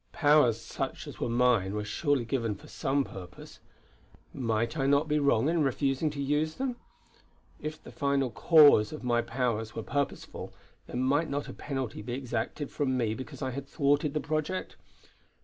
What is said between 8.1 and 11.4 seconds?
Cause of my powers were purposeful, then might